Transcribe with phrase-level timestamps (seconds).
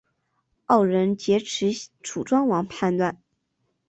[0.65, 1.69] 二人劫持
[2.01, 3.21] 楚庄王叛乱。